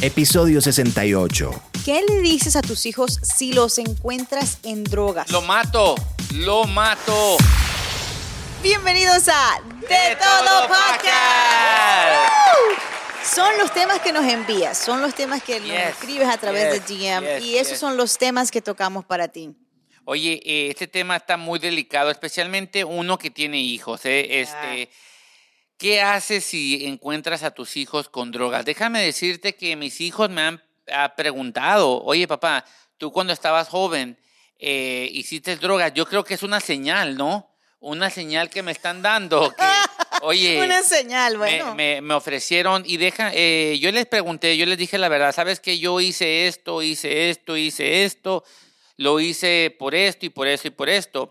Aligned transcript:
episodio 0.00 0.60
68. 0.60 1.62
¿Qué 1.84 2.02
le 2.08 2.20
dices 2.20 2.54
a 2.54 2.62
tus 2.62 2.86
hijos 2.86 3.18
si 3.22 3.52
los 3.52 3.78
encuentras 3.78 4.60
en 4.62 4.84
drogas? 4.84 5.28
Lo 5.30 5.42
mato, 5.42 5.96
lo 6.34 6.64
mato. 6.64 7.36
Bienvenidos 8.62 9.28
a 9.28 9.60
De, 9.80 10.16
Todo, 10.16 10.44
Todo 10.44 10.68
Podcast. 10.68 11.08
Son 13.24 13.58
los 13.58 13.72
temas 13.72 13.98
que 14.00 14.12
nos 14.12 14.24
envías, 14.24 14.78
son 14.78 15.00
los 15.00 15.14
temas 15.14 15.42
que 15.42 15.58
nos 15.58 15.68
Yes, 15.68 15.90
escribes 15.90 16.28
a 16.28 16.38
través 16.38 16.72
yes, 16.74 16.86
de 16.86 16.94
DM 16.96 17.24
yes, 17.24 17.44
y 17.44 17.58
esos 17.58 17.72
yes. 17.72 17.80
son 17.80 17.96
los 17.96 18.16
temas 18.18 18.52
que 18.52 18.62
tocamos 18.62 19.04
para 19.04 19.26
ti. 19.28 19.50
Oye, 20.04 20.40
eh, 20.44 20.70
este 20.70 20.86
tema 20.86 21.16
está 21.16 21.36
muy 21.36 21.58
delicado, 21.58 22.10
especialmente 22.10 22.84
uno 22.84 23.18
que 23.18 23.30
tiene 23.30 23.60
hijos. 23.60 24.04
¿eh? 24.06 24.40
Este, 24.40 24.90
¿Qué 25.78 26.00
haces 26.00 26.44
si 26.44 26.86
encuentras 26.86 27.44
a 27.44 27.52
tus 27.52 27.76
hijos 27.76 28.08
con 28.08 28.32
drogas? 28.32 28.64
Déjame 28.64 29.00
decirte 29.00 29.54
que 29.54 29.76
mis 29.76 30.00
hijos 30.00 30.28
me 30.28 30.42
han 30.42 30.62
preguntado, 31.16 32.02
oye 32.02 32.26
papá, 32.26 32.64
tú 32.98 33.12
cuando 33.12 33.32
estabas 33.32 33.68
joven 33.68 34.18
eh, 34.58 35.08
hiciste 35.12 35.56
drogas. 35.56 35.94
Yo 35.94 36.04
creo 36.06 36.24
que 36.24 36.34
es 36.34 36.42
una 36.42 36.58
señal, 36.58 37.16
¿no? 37.16 37.48
Una 37.78 38.10
señal 38.10 38.50
que 38.50 38.64
me 38.64 38.72
están 38.72 39.02
dando. 39.02 39.54
Que, 39.54 39.64
oye, 40.22 40.60
Una 40.60 40.82
señal, 40.82 41.38
bueno. 41.38 41.76
me, 41.76 42.00
me 42.00 42.14
ofrecieron 42.14 42.82
y 42.84 42.96
deja, 42.96 43.30
eh, 43.32 43.78
yo 43.80 43.92
les 43.92 44.06
pregunté, 44.06 44.56
yo 44.56 44.66
les 44.66 44.78
dije 44.78 44.98
la 44.98 45.08
verdad, 45.08 45.32
sabes 45.32 45.60
que 45.60 45.78
yo 45.78 46.00
hice 46.00 46.48
esto, 46.48 46.82
hice 46.82 47.30
esto, 47.30 47.56
hice 47.56 48.02
esto, 48.02 48.42
lo 48.96 49.20
hice 49.20 49.74
por 49.78 49.94
esto 49.94 50.26
y 50.26 50.30
por 50.30 50.48
esto 50.48 50.66
y 50.66 50.72
por 50.72 50.88
esto. 50.88 51.30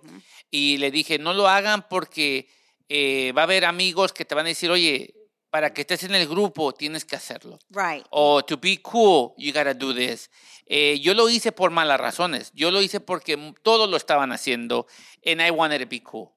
Y 0.50 0.77
le 0.77 0.90
dije, 0.90 1.20
no 1.20 1.34
lo 1.34 1.50
hagan 1.50 1.86
porque 1.90 2.48
eh, 2.90 3.32
va 3.36 3.41
a 3.41 3.44
haber 3.44 3.66
amigos 3.66 4.14
que 4.14 4.26
te 4.26 4.36
van 4.36 4.46
a 4.46 4.50
decir, 4.50 4.70
oye, 4.70 5.14
para 5.50 5.73
que 5.73 5.82
estés 5.82 6.04
en 6.04 6.16
el 6.16 6.27
grupo 6.27 6.73
tienes 6.73 7.05
que 7.05 7.16
hacerlo. 7.16 7.60
Right. 7.70 8.05
O 8.10 8.44
to 8.44 8.58
be 8.58 8.82
cool, 8.82 9.34
you 9.38 9.54
gotta 9.54 9.73
do 9.73 9.93
this. 9.93 10.30
Eh, 10.66 10.99
yo 10.99 11.13
lo 11.13 11.30
hice 11.30 11.52
por 11.52 11.71
malas 11.71 11.99
razones. 11.99 12.52
Yo 12.54 12.71
lo 12.71 12.82
hice 12.82 12.99
porque 12.99 13.54
todos 13.63 13.90
lo 13.90 13.98
estaban 13.98 14.32
haciendo 14.32 14.88
and 15.26 15.41
I 15.41 15.52
wanted 15.52 15.82
to 15.82 15.88
be 15.90 16.04
cool. 16.04 16.30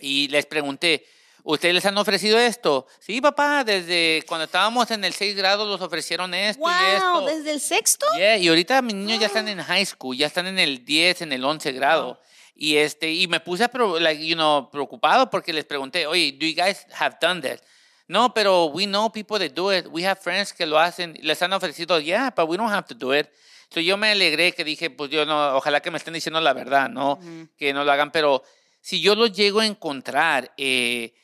Y 0.00 0.28
les 0.28 0.46
pregunté, 0.46 1.06
¿ustedes 1.42 1.74
les 1.74 1.84
han 1.84 1.98
ofrecido 1.98 2.38
esto? 2.38 2.86
Sí, 2.98 3.20
papá, 3.20 3.62
desde 3.62 4.24
cuando 4.26 4.44
estábamos 4.46 4.90
en 4.90 5.04
el 5.04 5.12
6 5.12 5.36
grado 5.36 5.66
los 5.66 5.82
ofrecieron 5.82 6.32
esto 6.32 6.64
y 6.66 6.94
esto. 6.96 7.20
Wow, 7.20 7.26
desde 7.26 7.52
el 7.52 7.60
sexto. 7.60 8.06
Yeah, 8.16 8.38
y 8.38 8.48
ahorita 8.48 8.80
mis 8.80 8.94
niños 8.94 9.20
ya 9.20 9.26
están 9.26 9.48
en 9.48 9.62
high 9.62 9.84
school, 9.84 10.16
ya 10.16 10.26
están 10.26 10.46
en 10.46 10.58
el 10.58 10.82
10, 10.82 11.22
en 11.22 11.32
el 11.34 11.44
11 11.44 11.72
grado. 11.72 12.18
Y 12.54 12.76
este 12.76 13.12
y 13.12 13.26
me 13.26 13.40
puse 13.40 13.68
like, 14.00 14.24
you 14.24 14.36
know, 14.36 14.70
preocupado 14.70 15.28
porque 15.28 15.52
les 15.52 15.64
pregunté, 15.64 16.06
"Oye, 16.06 16.32
do 16.32 16.46
you 16.46 16.54
guys 16.54 16.86
have 16.98 17.16
done 17.20 17.40
that?" 17.42 17.60
No, 18.06 18.34
pero 18.34 18.66
we 18.66 18.84
know 18.86 19.10
people 19.10 19.38
that 19.38 19.54
do 19.54 19.72
it. 19.72 19.86
We 19.90 20.06
have 20.06 20.20
friends 20.20 20.52
que 20.52 20.66
lo 20.66 20.78
hacen. 20.78 21.18
Les 21.22 21.40
han 21.40 21.52
ofrecido, 21.52 21.98
yeah, 22.00 22.30
but 22.30 22.48
we 22.48 22.56
don't 22.56 22.70
have 22.70 22.86
to 22.86 22.94
do 22.94 23.14
it. 23.14 23.28
So 23.70 23.80
yo 23.80 23.96
me 23.96 24.10
alegré 24.10 24.52
que 24.52 24.62
dije, 24.62 24.90
pues 24.90 25.10
yo 25.10 25.24
no, 25.24 25.56
ojalá 25.56 25.80
que 25.80 25.90
me 25.90 25.98
estén 25.98 26.14
diciendo 26.14 26.40
la 26.40 26.52
verdad, 26.52 26.88
¿no? 26.88 27.18
Que 27.56 27.72
no 27.72 27.82
lo 27.82 27.90
hagan, 27.90 28.12
pero 28.12 28.44
si 28.80 29.00
yo 29.00 29.14
lo 29.14 29.26
llego 29.26 29.60
a 29.60 29.66
encontrar, 29.66 30.52
eh, 30.56 31.14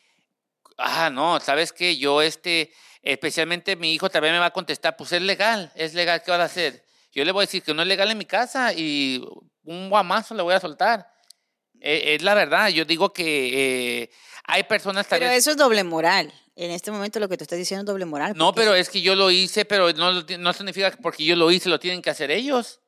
ah, 0.79 1.11
no, 1.11 1.39
¿sabes 1.39 1.73
qué? 1.73 1.97
Yo, 1.99 2.23
este, 2.23 2.73
especialmente 3.03 3.77
mi 3.77 3.93
hijo 3.93 4.09
también 4.09 4.35
me 4.35 4.41
va 4.41 4.47
a 4.47 4.53
contestar, 4.53 4.97
pues 4.97 5.13
es 5.13 5.23
legal, 5.23 5.71
es 5.75 5.95
legal, 5.95 6.23
¿qué 6.25 6.31
vas 6.31 6.41
a 6.41 6.45
hacer? 6.45 6.85
Yo 7.13 7.25
le 7.25 7.33
voy 7.33 7.43
a 7.43 7.47
decir 7.47 7.63
que 7.63 7.75
no 7.75 7.83
es 7.83 7.89
legal 7.89 8.11
en 8.11 8.19
mi 8.19 8.25
casa 8.25 8.73
y 8.73 9.23
un 9.65 9.91
guamazo 9.91 10.35
le 10.35 10.43
voy 10.43 10.55
a 10.55 10.61
soltar. 10.61 11.07
Eh, 11.81 12.15
es 12.17 12.23
la 12.23 12.35
verdad, 12.35 12.69
yo 12.69 12.85
digo 12.85 13.13
que 13.13 14.03
eh, 14.03 14.11
hay 14.45 14.65
personas 14.65 15.07
tal 15.09 15.19
Pero 15.19 15.31
vez- 15.31 15.39
eso 15.41 15.51
es 15.53 15.57
doble 15.57 15.83
moral. 15.85 16.33
En 16.57 16.71
este 16.73 16.91
momento 16.91 17.19
lo 17.21 17.29
que 17.29 17.39
tú 17.39 17.45
estás 17.45 17.59
diciendo 17.59 17.83
es 17.83 17.87
doble 17.87 18.05
moral. 18.05 18.35
No, 18.37 18.55
pero 18.55 18.75
es 18.75 18.91
que 18.91 19.01
yo 19.01 19.15
lo 19.15 19.31
hice, 19.31 19.65
pero 19.65 19.93
no, 19.93 20.13
no 20.23 20.53
significa 20.53 20.91
que 20.91 20.99
porque 20.99 21.25
yo 21.25 21.35
lo 21.37 21.51
hice, 21.51 21.69
lo 21.71 21.79
tienen 21.81 22.03
que 22.03 22.11
hacer 22.11 22.31
ellos. 22.31 22.81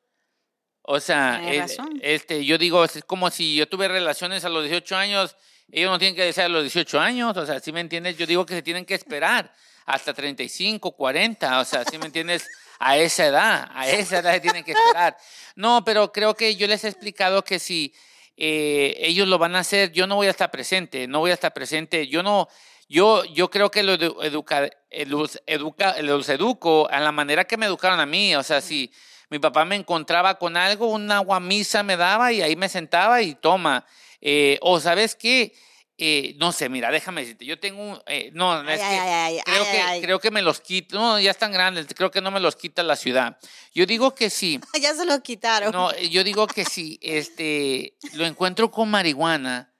O 0.83 0.99
sea, 0.99 1.41
el- 1.49 1.65
este, 2.01 2.43
yo 2.45 2.57
digo, 2.57 2.83
es 2.83 3.03
como 3.07 3.29
si 3.31 3.55
yo 3.55 3.67
tuve 3.67 3.87
relaciones 3.87 4.43
a 4.45 4.49
los 4.49 4.63
18 4.63 4.95
años, 4.95 5.35
ellos 5.71 5.89
no 5.89 5.97
tienen 5.97 6.15
que 6.15 6.23
decir 6.25 6.43
a 6.43 6.49
los 6.49 6.61
18 6.63 6.99
años, 6.99 7.35
o 7.37 7.45
sea, 7.45 7.59
¿sí 7.61 7.71
me 7.71 7.79
entiendes? 7.79 8.17
Yo 8.17 8.27
digo 8.27 8.45
que 8.45 8.53
se 8.53 8.61
tienen 8.61 8.85
que 8.85 8.93
esperar 8.93 9.51
hasta 9.85 10.13
35, 10.13 10.91
40, 10.91 11.59
o 11.59 11.65
sea, 11.65 11.83
¿sí 11.89 11.97
me 11.97 12.05
entiendes? 12.05 12.45
A 12.79 12.97
esa 12.97 13.27
edad, 13.27 13.69
a 13.73 13.87
esa 13.89 14.19
edad 14.19 14.33
se 14.33 14.39
tienen 14.41 14.63
que 14.63 14.73
esperar. 14.73 15.17
No, 15.55 15.83
pero 15.85 16.11
creo 16.11 16.35
que 16.35 16.55
yo 16.57 16.67
les 16.67 16.83
he 16.83 16.89
explicado 16.89 17.43
que 17.43 17.59
si 17.59 17.93
eh, 18.37 18.95
ellos 18.99 19.27
lo 19.27 19.37
van 19.37 19.55
a 19.55 19.59
hacer, 19.59 19.91
yo 19.91 20.07
no 20.07 20.15
voy 20.15 20.27
a 20.27 20.31
estar 20.31 20.51
presente, 20.51 21.07
no 21.07 21.19
voy 21.19 21.31
a 21.31 21.35
estar 21.35 21.53
presente, 21.53 22.07
yo 22.07 22.23
no, 22.23 22.47
yo, 22.89 23.23
yo 23.25 23.49
creo 23.49 23.69
que 23.71 23.83
lo 23.83 23.93
edu- 23.93 24.23
educa, 24.23 24.69
eh, 24.89 25.05
los, 25.05 25.41
educa, 25.45 26.01
los 26.01 26.29
educo 26.29 26.87
a 26.89 26.99
la 26.99 27.11
manera 27.11 27.45
que 27.45 27.57
me 27.57 27.65
educaron 27.65 27.99
a 27.99 28.05
mí, 28.05 28.35
o 28.35 28.43
sea, 28.43 28.61
si 28.61 28.91
mi 29.29 29.39
papá 29.39 29.65
me 29.65 29.75
encontraba 29.75 30.37
con 30.37 30.57
algo, 30.57 30.87
una 30.87 31.19
guamisa 31.19 31.83
me 31.83 31.97
daba 31.97 32.31
y 32.31 32.41
ahí 32.41 32.55
me 32.55 32.69
sentaba 32.69 33.21
y 33.21 33.35
toma, 33.35 33.85
Eh, 34.25 34.57
o 34.61 34.79
sabes 34.79 35.15
qué, 35.15 35.51
Eh, 35.97 36.35
no 36.39 36.51
sé, 36.51 36.69
mira, 36.69 36.89
déjame 36.89 37.21
decirte, 37.21 37.45
yo 37.45 37.59
tengo 37.59 37.83
un, 37.83 38.01
eh, 38.07 38.31
no, 38.33 38.51
Ay, 38.51 38.75
es 38.75 38.81
ay, 38.81 38.89
que 38.89 38.99
ay, 38.99 39.37
ay, 39.37 39.41
creo 39.45 39.63
que, 39.63 40.01
creo 40.01 40.19
que 40.19 40.31
me 40.31 40.41
los 40.41 40.59
quita, 40.59 40.95
no, 40.95 41.19
ya 41.19 41.29
están 41.29 41.51
grandes, 41.51 41.85
creo 41.95 42.09
que 42.09 42.19
no 42.19 42.31
me 42.31 42.39
los 42.39 42.55
quita 42.55 42.81
la 42.81 42.95
ciudad. 42.95 43.37
Yo 43.75 43.85
digo 43.85 44.15
que 44.15 44.31
sí. 44.31 44.59
ya 44.81 44.95
se 44.95 45.05
lo 45.05 45.21
quitaron. 45.21 45.71
No, 45.71 45.91
eh, 45.91 46.09
yo 46.09 46.23
digo 46.23 46.47
que 46.47 46.65
si 46.65 46.97
este, 47.01 47.95
lo 48.13 48.25
encuentro 48.25 48.71
con 48.71 48.89
marihuana, 48.89 49.71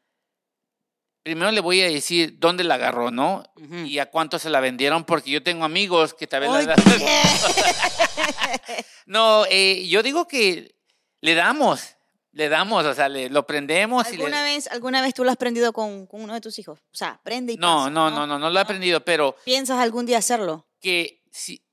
primero 1.23 1.51
le 1.51 1.61
voy 1.61 1.81
a 1.81 1.89
decir 1.89 2.37
dónde 2.37 2.63
la 2.63 2.75
agarró, 2.75 3.09
¿no? 3.09 3.43
Y 3.85 3.97
a 3.97 4.11
cuánto 4.11 4.37
se 4.37 4.49
la 4.49 4.59
vendieron, 4.59 5.05
porque 5.05 5.31
yo 5.31 5.41
tengo 5.41 5.65
amigos 5.65 6.13
que 6.13 6.27
tal 6.27 6.41
vez 6.41 6.67
la 6.67 6.75
No, 9.05 9.45
eh, 9.49 9.87
yo 9.87 10.03
digo 10.03 10.27
que 10.27 10.75
le 11.21 11.33
damos, 11.33 11.95
le 12.33 12.49
damos, 12.49 12.83
o 12.85 12.93
sea, 12.93 13.07
le, 13.09 13.29
lo 13.29 13.45
prendemos 13.45 14.07
y 14.11 14.17
le... 14.17 14.23
¿Alguna 14.23 14.43
vez, 14.43 14.67
¿Alguna 14.67 15.01
vez 15.01 15.13
tú 15.13 15.23
lo 15.23 15.31
has 15.31 15.37
prendido 15.37 15.71
con, 15.71 16.07
con 16.07 16.21
uno 16.21 16.33
de 16.33 16.41
tus 16.41 16.57
hijos? 16.59 16.79
O 16.79 16.95
sea, 16.95 17.19
prende 17.23 17.53
y 17.53 17.57
No, 17.57 17.77
pasa, 17.77 17.89
no, 17.91 18.09
no, 18.09 18.27
no, 18.27 18.39
no 18.39 18.49
lo 18.49 18.59
he 18.59 18.61
aprendido, 18.61 19.05
pero 19.05 19.35
¿Piensas 19.45 19.79
algún 19.79 20.05
día 20.05 20.17
hacerlo? 20.17 20.67
que 20.81 21.21
si, 21.31 21.63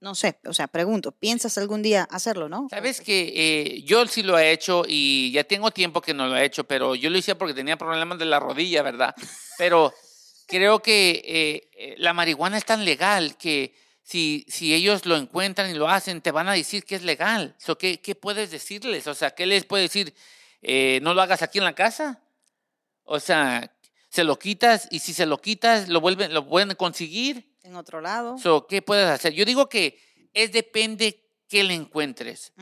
No 0.00 0.14
sé, 0.14 0.38
o 0.46 0.54
sea, 0.54 0.68
pregunto, 0.68 1.12
¿piensas 1.12 1.58
algún 1.58 1.82
día 1.82 2.04
hacerlo, 2.10 2.48
no? 2.48 2.68
Sabes 2.70 3.00
que 3.00 3.32
eh, 3.34 3.82
yo 3.82 4.06
sí 4.06 4.22
lo 4.22 4.38
he 4.38 4.52
hecho 4.52 4.84
y 4.86 5.32
ya 5.32 5.44
tengo 5.44 5.70
tiempo 5.72 6.00
que 6.00 6.14
no 6.14 6.28
lo 6.28 6.36
he 6.36 6.44
hecho, 6.44 6.64
pero 6.64 6.94
yo 6.94 7.10
lo 7.10 7.18
hice 7.18 7.34
porque 7.34 7.54
tenía 7.54 7.76
problemas 7.76 8.18
de 8.18 8.24
la 8.24 8.40
rodilla, 8.40 8.82
¿verdad? 8.82 9.14
Pero 9.58 9.92
creo 10.46 10.80
que 10.80 11.22
eh, 11.24 11.70
eh, 11.76 11.94
la 11.98 12.12
marihuana 12.12 12.56
es 12.56 12.64
tan 12.64 12.84
legal 12.84 13.36
que 13.36 13.74
si, 14.02 14.44
si 14.48 14.74
ellos 14.74 15.06
lo 15.06 15.16
encuentran 15.16 15.70
y 15.70 15.74
lo 15.74 15.88
hacen, 15.88 16.20
te 16.20 16.30
van 16.30 16.48
a 16.48 16.52
decir 16.52 16.84
que 16.84 16.96
es 16.96 17.02
legal. 17.02 17.54
So, 17.58 17.78
¿qué, 17.78 18.00
¿Qué 18.00 18.14
puedes 18.14 18.50
decirles? 18.50 19.06
O 19.06 19.14
sea, 19.14 19.30
¿qué 19.32 19.46
les 19.46 19.64
puedes 19.64 19.90
decir? 19.90 20.14
Eh, 20.60 21.00
¿No 21.02 21.14
lo 21.14 21.22
hagas 21.22 21.42
aquí 21.42 21.58
en 21.58 21.64
la 21.64 21.74
casa? 21.74 22.20
O 23.04 23.20
sea, 23.20 23.72
se 24.08 24.24
lo 24.24 24.38
quitas 24.38 24.88
y 24.90 24.98
si 24.98 25.14
se 25.14 25.26
lo 25.26 25.40
quitas, 25.40 25.88
lo 25.88 26.00
vuelven, 26.00 26.34
lo 26.34 26.46
pueden 26.46 26.74
conseguir. 26.74 27.50
En 27.62 27.76
otro 27.76 28.00
lado. 28.00 28.38
So, 28.38 28.66
¿Qué 28.66 28.82
puedes 28.82 29.08
hacer? 29.08 29.32
Yo 29.32 29.44
digo 29.44 29.68
que 29.68 29.98
es 30.34 30.52
depende 30.52 31.20
que 31.48 31.62
le 31.64 31.74
encuentres. 31.74 32.52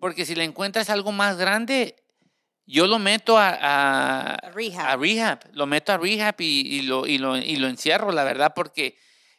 Porque 0.00 0.24
si 0.24 0.34
le 0.34 0.44
encuentras 0.44 0.88
algo 0.90 1.12
más 1.12 1.36
grande, 1.36 1.96
yo 2.64 2.86
lo 2.86 2.98
meto 2.98 3.36
a, 3.38 3.48
a, 3.50 4.34
A 4.34 4.50
rehab. 4.50 4.86
a 4.86 4.96
rehab. 4.96 5.40
Lo 5.52 5.66
meto 5.66 5.92
a 5.92 5.98
rehab 5.98 6.36
y, 6.40 6.76
y 6.78 6.82
lo, 6.82 7.06
y, 7.06 7.18
lo, 7.18 7.36
y 7.36 7.56
lo 7.56 7.68
encierro, 7.68 8.12
la 8.12 8.24
verdad, 8.24 8.52
porque 8.54 8.96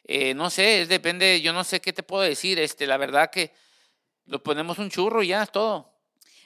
eh, 0.08 0.34
no 0.34 0.50
sé, 0.50 0.82
es 0.82 0.88
depende, 0.88 1.40
yo 1.40 1.52
no 1.52 1.62
sé 1.62 1.80
qué 1.80 1.92
te 1.92 2.02
puedo 2.02 2.22
decir. 2.22 2.58
Este, 2.58 2.86
la 2.86 2.96
verdad 2.96 3.30
que 3.30 3.52
lo 4.24 4.42
ponemos 4.42 4.78
un 4.78 4.90
churro 4.90 5.22
y 5.22 5.28
ya 5.28 5.42
es 5.44 5.52
todo. 5.52 5.94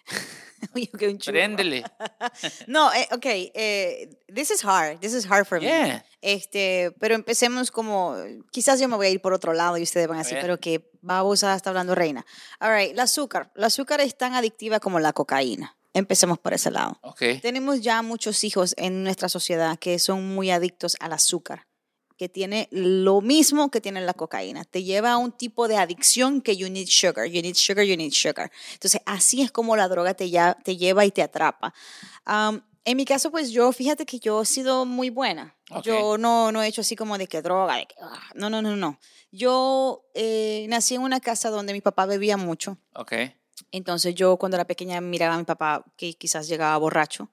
Un 0.74 1.18
churro. 1.18 1.32
Préndele. 1.32 1.82
No, 2.68 2.92
eh, 2.94 3.08
ok, 3.10 3.24
eh, 3.26 4.10
this 4.32 4.50
is 4.50 4.64
hard, 4.64 5.00
this 5.00 5.12
is 5.12 5.26
hard 5.28 5.44
for 5.44 5.58
me. 5.60 5.66
Yeah. 5.66 6.04
Este, 6.20 6.92
pero 7.00 7.16
empecemos 7.16 7.70
como, 7.72 8.14
quizás 8.52 8.78
yo 8.80 8.86
me 8.88 8.94
voy 8.94 9.08
a 9.08 9.10
ir 9.10 9.20
por 9.20 9.32
otro 9.32 9.54
lado 9.54 9.76
y 9.76 9.82
ustedes 9.82 10.06
van 10.06 10.18
a 10.18 10.20
A 10.20 10.22
decir, 10.22 10.36
ver. 10.36 10.42
pero 10.44 10.60
que 10.60 10.88
babosa 11.00 11.54
está 11.56 11.70
hablando 11.70 11.94
reina. 11.96 12.24
All 12.60 12.72
right, 12.72 12.92
el 12.92 13.00
azúcar. 13.00 13.50
El 13.56 13.64
azúcar 13.64 14.00
es 14.00 14.16
tan 14.16 14.34
adictiva 14.34 14.78
como 14.78 15.00
la 15.00 15.12
cocaína. 15.12 15.76
Empecemos 15.94 16.38
por 16.38 16.54
ese 16.54 16.70
lado. 16.70 16.96
Ok. 17.02 17.22
Tenemos 17.42 17.80
ya 17.80 18.00
muchos 18.02 18.44
hijos 18.44 18.74
en 18.78 19.02
nuestra 19.02 19.28
sociedad 19.28 19.78
que 19.78 19.98
son 19.98 20.34
muy 20.34 20.50
adictos 20.52 20.96
al 21.00 21.12
azúcar, 21.12 21.66
que 22.22 22.28
tiene 22.28 22.68
lo 22.70 23.20
mismo 23.20 23.68
que 23.68 23.80
tiene 23.80 24.00
la 24.00 24.14
cocaína. 24.14 24.62
Te 24.62 24.84
lleva 24.84 25.10
a 25.10 25.16
un 25.16 25.32
tipo 25.32 25.66
de 25.66 25.76
adicción 25.76 26.40
que 26.40 26.56
you 26.56 26.70
need 26.70 26.86
sugar, 26.86 27.26
you 27.26 27.42
need 27.42 27.56
sugar, 27.56 27.84
you 27.84 27.96
need 27.96 28.12
sugar. 28.12 28.52
Entonces, 28.74 29.00
así 29.06 29.42
es 29.42 29.50
como 29.50 29.74
la 29.74 29.88
droga 29.88 30.14
te, 30.14 30.30
ya, 30.30 30.56
te 30.62 30.76
lleva 30.76 31.04
y 31.04 31.10
te 31.10 31.20
atrapa. 31.20 31.74
Am, 32.24 32.62
en 32.84 32.96
mi 32.96 33.04
caso, 33.04 33.32
pues 33.32 33.50
yo, 33.50 33.72
fíjate 33.72 34.06
que 34.06 34.20
yo 34.20 34.42
he 34.42 34.46
sido 34.46 34.86
muy 34.86 35.10
buena. 35.10 35.56
Ok. 35.72 35.82
Yo 35.84 36.16
no, 36.16 36.52
no 36.52 36.62
he 36.62 36.68
hecho 36.68 36.82
así 36.82 36.94
como 36.94 37.18
de 37.18 37.26
que 37.26 37.42
droga, 37.42 37.74
de 37.74 37.86
que, 37.86 37.96
ah, 38.00 38.20
no, 38.36 38.48
no, 38.48 38.62
no, 38.62 38.76
no. 38.76 39.00
Yo 39.32 40.04
eh, 40.14 40.64
nací 40.68 40.94
en 40.94 41.02
una 41.02 41.18
casa 41.18 41.50
donde 41.50 41.72
mi 41.72 41.80
papá 41.80 42.06
bebía 42.06 42.36
mucho. 42.36 42.78
Ok. 42.94 43.14
Entonces 43.72 44.14
yo 44.14 44.36
cuando 44.36 44.56
era 44.56 44.64
pequeña 44.64 45.00
miraba 45.00 45.34
a 45.34 45.38
mi 45.38 45.44
papá 45.44 45.84
que 45.96 46.14
quizás 46.14 46.46
llegaba 46.46 46.76
borracho, 46.76 47.30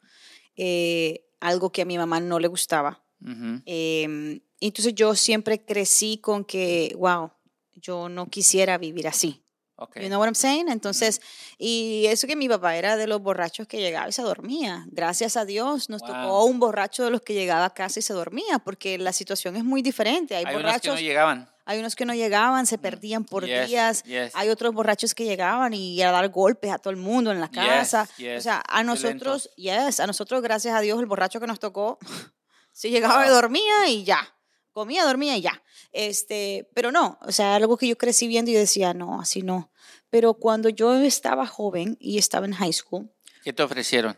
eh, 0.56 1.28
algo 1.40 1.72
que 1.72 1.84
a 1.84 1.86
mi 1.86 2.00
mamá 2.00 2.20
no 2.20 2.40
le 2.40 2.48
gustaba. 2.48 3.04
Ujú. 3.22 3.62
Eh, 3.68 4.42
entonces 4.68 4.94
yo 4.96 5.16
siempre 5.16 5.64
crecí 5.64 6.18
con 6.18 6.44
que, 6.46 6.94
wow, 6.98 7.32
yo 7.76 8.10
no 8.10 8.28
quisiera 8.28 8.78
vivir 8.78 9.08
así. 9.08 9.42
Okay. 9.82 10.04
You 10.04 10.10
know 10.10 10.20
what 10.20 10.28
I'm 10.28 10.36
saying? 10.36 10.68
Entonces, 10.68 11.22
y 11.58 12.04
eso 12.08 12.28
que 12.28 12.36
mi 12.36 12.50
papá 12.50 12.76
era 12.76 12.98
de 12.98 13.08
los 13.08 13.22
borrachos 13.22 13.66
que 13.66 13.78
llegaba 13.80 14.10
y 14.10 14.12
se 14.12 14.22
dormía. 14.22 14.84
Gracias 14.92 15.38
a 15.38 15.46
Dios 15.46 15.90
nos 15.90 16.02
Wow. 16.02 16.10
tocó 16.10 16.44
un 16.44 16.60
borracho 16.60 17.06
de 17.06 17.12
los 17.12 17.22
que 17.22 17.34
llegaba 17.34 17.64
a 17.64 17.74
casa 17.74 18.00
y 18.00 18.02
se 18.02 18.12
dormía, 18.12 18.60
porque 18.60 18.98
la 18.98 19.14
situación 19.14 19.56
es 19.56 19.64
muy 19.64 19.82
diferente. 19.82 20.36
Hay, 20.36 20.44
Hay 20.44 20.56
unos 20.56 20.58
que 20.58 20.66
borrachos, 20.68 20.96
no 20.96 21.00
llegaban. 21.00 21.50
hay 21.64 21.80
unos 21.80 21.96
que 21.96 22.04
no 22.04 22.14
llegaban, 22.14 22.66
se 22.66 22.78
perdían 22.78 23.24
por 23.24 23.46
Yes, 23.46 23.70
días. 23.70 24.04
yes. 24.04 24.32
Hay 24.36 24.50
otros 24.50 24.74
borrachos 24.74 25.16
que 25.16 25.24
llegaban 25.24 25.74
y 25.74 26.02
a 26.02 26.12
dar 26.12 26.28
golpes 26.28 26.72
a 26.74 26.78
todo 26.78 26.92
el 26.92 26.98
mundo 26.98 27.32
en 27.32 27.40
la 27.40 27.48
casa. 27.50 28.06
Yes. 28.18 28.40
O 28.40 28.42
sea, 28.42 28.62
a 28.68 28.84
nosotros, 28.84 29.50
yes, 29.56 30.02
a 30.02 30.08
nosotros, 30.08 30.42
gracias 30.42 30.76
a 30.76 30.82
Dios, 30.82 31.00
el 31.00 31.06
borracho 31.06 31.40
que 31.40 31.48
nos 31.48 31.62
tocó, 31.62 32.00
se 32.74 32.90
llegaba 32.90 33.26
y 33.26 33.30
Wow. 33.30 33.36
dormía 33.36 33.88
y 33.88 34.04
ya. 34.04 34.28
Comía, 34.72 35.04
dormía 35.06 35.36
y 35.38 35.42
ya. 35.42 35.64
Este, 35.92 36.70
pero 36.74 36.92
no, 36.92 37.18
o 37.22 37.32
sea, 37.32 37.56
algo 37.56 37.78
que 37.78 37.88
yo 37.88 37.98
crecí 37.98 38.28
viendo 38.28 38.52
y 38.52 38.54
decía, 38.54 38.94
no, 38.94 39.20
así 39.20 39.42
no. 39.42 39.72
Pero 40.10 40.34
cuando 40.36 40.70
yo 40.70 40.94
estaba 40.96 41.46
joven 41.48 41.98
y 42.00 42.18
estaba 42.18 42.46
en 42.46 42.54
high 42.54 42.74
school, 42.74 43.12
¿Qué 43.44 43.54
te 43.54 43.64
ofrecieron? 43.64 44.18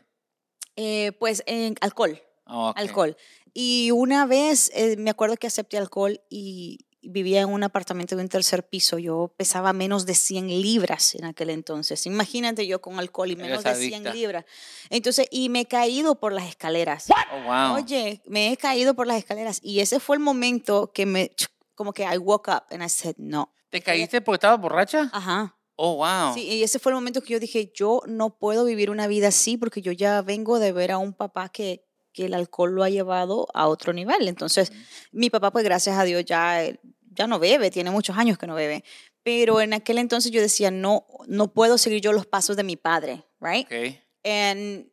eh, 0.75 1.11
pues 1.19 1.43
en 1.45 1.75
alcohol, 1.81 2.21
Oh, 2.45 2.69
ok. 2.69 2.77
alcohol. 2.77 3.17
Y 3.53 3.91
una 3.91 4.25
vez 4.25 4.71
eh, 4.73 4.95
me 4.97 5.09
acuerdo 5.09 5.35
que 5.37 5.47
acepté 5.47 5.77
alcohol 5.77 6.21
y 6.29 6.85
vivía 7.01 7.41
en 7.41 7.49
un 7.49 7.63
apartamento 7.63 8.15
de 8.15 8.23
un 8.23 8.29
tercer 8.29 8.67
piso. 8.67 8.97
Yo 8.99 9.33
pesaba 9.37 9.73
menos 9.73 10.05
de 10.05 10.13
100 10.13 10.47
libras 10.47 11.15
en 11.15 11.25
aquel 11.25 11.49
entonces. 11.49 12.05
Imagínate 12.05 12.67
yo 12.67 12.81
con 12.81 12.99
alcohol 12.99 13.31
y 13.31 13.35
menos 13.35 13.63
de 13.63 13.75
100 13.75 13.93
adicta. 13.93 14.13
libras. 14.13 14.45
Entonces, 14.89 15.27
y 15.31 15.49
me 15.49 15.61
he 15.61 15.65
caído 15.65 16.19
por 16.19 16.33
las 16.33 16.47
escaleras. 16.47 17.07
Oh, 17.09 17.43
wow. 17.43 17.75
Oye, 17.83 18.21
me 18.25 18.51
he 18.51 18.57
caído 18.57 18.93
por 18.93 19.07
las 19.07 19.17
escaleras 19.17 19.59
y 19.63 19.79
ese 19.79 19.99
fue 19.99 20.15
el 20.15 20.21
momento 20.21 20.91
que 20.93 21.05
me, 21.05 21.31
como 21.75 21.93
que 21.93 22.03
I 22.03 22.17
woke 22.17 22.47
up 22.49 22.63
and 22.71 22.83
I 22.83 22.89
said, 22.89 23.15
no. 23.17 23.53
¿Te 23.69 23.81
caíste 23.81 24.21
porque 24.21 24.35
estabas 24.35 24.59
borracha? 24.59 25.09
Ajá. 25.13 25.57
Oh, 25.75 25.95
wow. 25.95 26.33
Sí, 26.35 26.41
y 26.41 26.61
ese 26.63 26.77
fue 26.77 26.91
el 26.91 26.95
momento 26.95 27.21
que 27.21 27.33
yo 27.33 27.39
dije, 27.39 27.71
yo 27.73 28.03
no 28.05 28.37
puedo 28.37 28.65
vivir 28.65 28.91
una 28.91 29.07
vida 29.07 29.29
así 29.29 29.57
porque 29.57 29.81
yo 29.81 29.91
ya 29.91 30.21
vengo 30.21 30.59
de 30.59 30.71
ver 30.71 30.91
a 30.91 30.99
un 30.99 31.13
papá 31.13 31.49
que, 31.49 31.87
que 32.13 32.25
el 32.25 32.33
alcohol 32.33 32.73
lo 32.73 32.83
ha 32.83 32.89
llevado 32.89 33.47
a 33.53 33.67
otro 33.67 33.93
nivel. 33.93 34.27
Entonces, 34.27 34.71
mi 35.11 35.29
papá, 35.29 35.51
pues 35.51 35.63
gracias 35.63 35.97
a 35.97 36.03
Dios, 36.03 36.25
ya, 36.25 36.63
eh, 36.63 36.79
ya 37.11 37.27
no 37.27 37.39
bebe, 37.39 37.71
tiene 37.71 37.91
muchos 37.91 38.17
años 38.17 38.37
que 38.37 38.47
no 38.47 38.55
bebe. 38.55 38.83
Pero 39.23 39.61
en 39.61 39.73
aquel 39.73 39.97
entonces 39.97 40.31
yo 40.31 40.41
decía, 40.41 40.71
no, 40.71 41.05
no 41.27 41.53
puedo 41.53 41.77
seguir 41.77 42.01
yo 42.01 42.11
los 42.13 42.25
pasos 42.25 42.55
de 42.55 42.63
mi 42.63 42.75
padre, 42.75 43.23
right? 43.39 43.65
Ok. 43.67 43.97
And- 44.23 44.87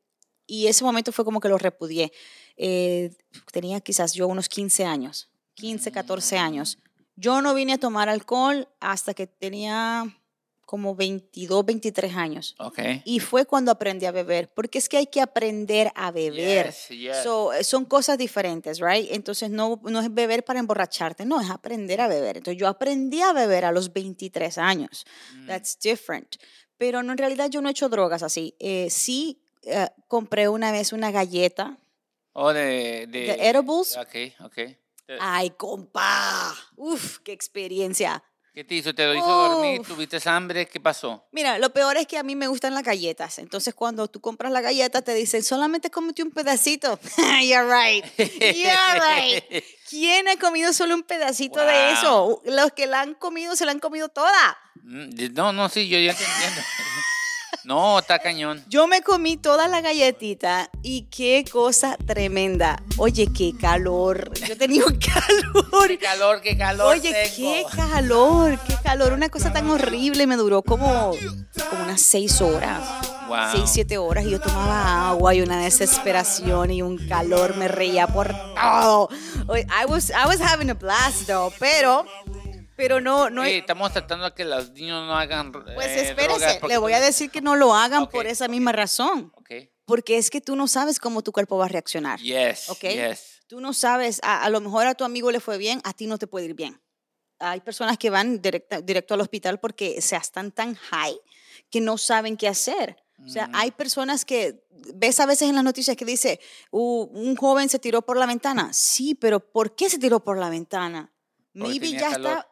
y 0.47 0.67
ese 0.67 0.83
momento 0.83 1.13
fue 1.13 1.25
como 1.25 1.41
que 1.41 1.49
lo 1.49 1.59
repudié. 1.59 2.11
Eh, 2.57 3.11
tenía 3.53 3.81
quizás 3.81 4.15
yo 4.15 4.27
unos 4.27 4.49
15 4.49 4.85
años, 4.85 5.31
15, 5.55 5.93
14 5.93 6.39
años. 6.39 6.79
Yo 7.17 7.43
no 7.43 7.53
vine 7.55 7.75
a 7.75 7.79
tomar 7.79 8.09
alcohol 8.09 8.69
hasta 8.81 9.13
que 9.13 9.27
tenía 9.27 10.18
como 10.69 10.95
22, 10.95 11.65
23 11.65 12.15
años. 12.15 12.55
Ok. 12.59 12.79
Y 13.07 13.21
fue 13.21 13.47
cuando 13.47 13.73
aprendí 13.73 14.05
a 14.05 14.13
beber, 14.13 14.53
porque 14.53 14.77
es 14.77 14.91
que 14.91 14.99
hay 14.99 15.07
que 15.07 15.23
aprender 15.23 15.91
a 15.95 16.11
beber. 16.11 16.67
Yes, 16.67 16.89
yes. 16.89 17.17
So, 17.23 17.55
eh, 17.55 17.65
son 17.65 17.87
cosas 17.87 18.19
diferentes, 18.19 18.79
right? 18.79 19.09
Entonces 19.11 19.49
no, 19.49 19.81
no 19.85 20.01
es 20.01 20.13
beber 20.13 20.45
para 20.45 20.61
emborracharte, 20.61 21.25
no, 21.25 21.41
es 21.41 21.49
aprender 21.49 22.03
a 22.03 22.07
beber. 22.07 22.37
Entonces 22.37 22.61
yo 22.61 22.69
aprendí 22.69 23.23
a 23.23 23.33
beber 23.33 23.65
a 23.65 23.73
los 23.73 23.95
23 23.95 24.59
años. 24.59 25.07
Mm. 25.37 25.47
That's 25.47 25.79
different. 25.79 26.37
Pero 26.77 27.03
no, 27.03 27.13
en 27.13 27.19
realidad 27.19 27.49
yo 27.49 27.63
no 27.63 27.69
he 27.69 27.71
hecho 27.71 27.89
drogas 27.89 28.23
así. 28.23 28.55
Eh, 28.59 28.89
sí 28.91 29.41
eh, 29.63 29.89
compré 30.07 30.51
una 30.51 30.71
vez 30.71 30.93
una 30.93 31.11
galleta. 31.11 31.79
Oh, 32.35 32.53
de... 32.53 33.07
De, 33.09 33.21
¿De 33.21 33.49
edibles? 33.49 33.97
Ok, 33.97 34.45
ok. 34.45 34.59
Ay, 35.19 35.49
compa. 35.49 36.55
Uf, 36.77 37.21
qué 37.21 37.33
experiencia. 37.33 38.23
¿Qué 38.59 38.65
te 38.65 38.75
hizo? 38.75 38.93
¿Te 38.93 39.07
lo 39.07 39.15
hizo 39.15 39.25
dormir? 39.25 39.83
¿Tuviste 39.87 40.19
hambre? 40.29 40.67
¿Qué 40.67 40.81
pasó? 40.81 41.25
Mira, 41.31 41.61
lo 41.61 41.73
peor 41.73 41.97
es 41.97 42.09
que 42.09 42.19
a 42.19 42.25
mí 42.25 42.35
me 42.35 42.49
gustan 42.49 42.75
las 42.75 42.83
galletas. 42.83 43.39
Entonces, 43.39 43.73
cuando 43.73 44.09
tú 44.09 44.21
compras 44.21 44.51
la 44.51 44.61
galleta, 44.61 45.01
te 45.01 45.15
dicen, 45.15 45.45
solamente 45.45 45.93
cómete 45.93 46.25
un 46.25 46.33
pedacito. 46.33 46.99
You're 47.41 47.69
right. 47.73 48.05
You're 48.19 48.99
right. 48.99 49.65
¿Quién 49.89 50.27
ha 50.27 50.37
comido 50.39 50.73
solo 50.73 50.97
un 50.97 51.05
pedacito 51.05 51.61
de 51.61 51.93
eso? 51.93 52.43
Los 52.47 52.73
que 52.73 52.89
la 52.89 53.03
han 53.03 53.15
comido, 53.15 53.55
se 53.55 53.65
la 53.65 53.71
han 53.71 53.79
comido 53.79 54.09
toda. 54.09 54.59
Mm, 54.83 55.35
No, 55.35 55.53
no, 55.53 55.69
sí, 55.69 55.87
yo 55.89 56.01
ya 56.01 56.13
te 56.17 56.25
entiendo. 56.25 56.61
No, 57.65 57.99
está 57.99 58.19
cañón. 58.19 58.65
Yo 58.69 58.87
me 58.87 59.03
comí 59.03 59.37
toda 59.37 59.69
la 59.69 59.81
galletita 59.81 60.71
y 60.83 61.03
qué 61.11 61.45
cosa 61.51 61.97
tremenda. 62.07 62.83
Oye, 62.97 63.29
qué 63.37 63.53
calor. 63.61 64.33
Yo 64.47 64.57
tenía 64.57 64.85
un 64.87 64.99
calor. 64.99 65.89
Qué 65.89 65.99
calor, 65.99 66.41
qué 66.41 66.57
calor 66.57 66.87
Oye, 66.95 67.13
tengo. 67.13 67.35
qué 67.37 67.65
calor, 67.77 68.59
qué 68.67 68.75
calor. 68.83 69.13
Una 69.13 69.29
cosa 69.29 69.53
tan 69.53 69.69
horrible. 69.71 70.27
Me 70.27 70.37
duró 70.37 70.63
como, 70.63 71.13
como 71.71 71.83
unas 71.85 72.01
seis 72.01 72.41
horas. 72.41 72.83
Wow. 73.29 73.37
Seis, 73.53 73.71
siete 73.71 73.99
horas 73.99 74.25
y 74.25 74.31
yo 74.31 74.41
tomaba 74.41 75.11
agua 75.11 75.35
y 75.35 75.43
una 75.43 75.61
desesperación 75.63 76.71
y 76.71 76.81
un 76.81 76.97
calor. 77.09 77.57
Me 77.57 77.69
reía 77.69 78.07
por 78.07 78.29
todo. 78.55 79.11
I 79.51 79.85
was, 79.87 80.11
I 80.11 80.27
was 80.27 80.41
having 80.41 80.71
a 80.71 80.75
blast, 80.75 81.27
though. 81.27 81.53
Pero, 81.59 82.07
pero 82.79 83.01
no, 83.01 83.29
no. 83.29 83.43
Oye, 83.43 83.59
estamos 83.59 83.93
tratando 83.93 84.25
de 84.27 84.33
que 84.35 84.45
los 84.45 84.71
niños 84.71 85.05
no 85.07 85.15
hagan 85.19 85.53
pues 85.53 85.67
eh, 85.89 86.09
espérese, 86.11 86.61
le 86.67 86.79
voy 86.79 86.93
a 86.95 87.01
decir 87.01 87.29
que 87.31 87.41
no 87.43 87.57
lo 87.57 87.75
hagan 87.75 88.05
Ok, 88.05 88.13
por 88.13 88.27
esa 88.27 88.45
ok. 88.47 88.51
misma 88.53 88.73
razón. 88.73 89.33
Porque 89.85 90.17
es 90.19 90.31
que 90.31 90.41
tú 90.41 90.55
no 90.55 90.69
sabes 90.69 90.99
cómo 91.01 91.23
tu 91.23 91.33
cuerpo 91.33 91.57
va 91.59 91.65
a 91.65 91.69
reaccionar. 91.69 92.21
Yes, 92.21 92.69
Ok. 92.71 92.81
yes. 92.83 93.41
Tú 93.49 93.61
no 93.61 93.73
sabes, 93.73 94.21
a, 94.23 94.45
a 94.45 94.51
lo 94.51 94.61
mejor 94.61 94.87
a 94.87 94.95
tu 94.95 95.05
amigo 95.05 95.31
le 95.33 95.41
fue 95.41 95.59
bien, 95.59 95.81
a 95.85 95.93
ti 95.93 96.07
no 96.07 96.19
te 96.19 96.27
puede 96.27 96.47
ir 96.47 96.55
bien. 96.55 96.81
Hay 97.41 97.61
personas 97.61 97.99
que 97.99 98.11
van 98.11 98.41
directa- 98.43 98.81
directo 98.83 99.15
al 99.15 99.21
hospital 99.23 99.59
porque 99.61 99.97
o 99.99 100.03
sea, 100.03 100.19
están 100.19 100.53
tan 100.53 100.75
high 100.75 101.19
que 101.71 101.81
no 101.81 101.99
saben 101.99 102.37
qué 102.37 102.47
hacer. 102.49 102.97
O 103.27 103.29
sea, 103.29 103.49
Mm. 103.49 103.53
hay 103.55 103.71
personas 103.73 104.25
que 104.25 104.63
ves 104.95 105.19
a 105.19 105.27
veces 105.27 105.49
en 105.49 105.55
las 105.57 105.65
noticias 105.65 105.97
que 105.97 106.05
dice, 106.05 106.39
"Uh, 106.71 107.09
un 107.13 107.35
joven 107.35 107.69
se 107.69 107.79
tiró 107.81 108.03
por 108.03 108.17
la 108.17 108.27
ventana. 108.27 108.73
Sí, 108.73 109.15
pero 109.17 109.41
¿por 109.41 109.75
qué 109.75 109.91
se 109.91 109.99
tiró 109.99 110.21
por 110.23 110.39
la 110.39 110.51
ventana? 110.51 111.11
Porque 111.53 111.69
Maybe 111.81 111.91
ya 111.93 112.11
calor. 112.11 112.31
está, 112.39 112.48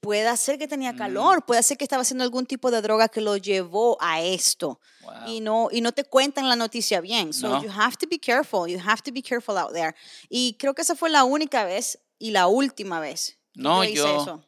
puede 0.00 0.34
ser 0.36 0.58
que 0.58 0.68
tenía 0.68 0.92
Mm. 0.92 0.96
calor, 0.98 1.44
puede 1.44 1.62
ser 1.62 1.76
que 1.76 1.84
estaba 1.84 2.02
haciendo 2.02 2.24
algún 2.24 2.46
tipo 2.46 2.70
de 2.70 2.80
droga 2.80 3.08
que 3.08 3.20
lo 3.20 3.36
llevó 3.36 3.96
a 4.00 4.22
esto 4.22 4.80
Wow. 5.02 5.12
y 5.26 5.40
no 5.40 5.68
y 5.72 5.80
no 5.80 5.92
te 5.92 6.04
cuentan 6.04 6.48
la 6.48 6.56
noticia 6.56 7.00
bien. 7.00 7.32
So 7.32 7.48
No. 7.48 7.62
you 7.62 7.70
have 7.70 7.96
to 7.96 8.06
be 8.08 8.18
careful. 8.18 8.70
You 8.70 8.78
have 8.78 9.02
to 9.02 9.12
be 9.12 9.22
careful 9.22 9.56
out 9.58 9.72
there. 9.72 9.94
Y 10.28 10.56
creo 10.58 10.74
que 10.74 10.82
esa 10.82 10.94
fue 10.94 11.10
la 11.10 11.24
única 11.24 11.64
vez 11.64 11.98
y 12.18 12.30
la 12.30 12.46
última 12.46 13.00
vez 13.00 13.38
que 13.52 13.60
No, 13.62 13.82
yo 13.84 13.90
hice 13.90 13.96
yo- 13.96 14.22
eso. 14.22 14.44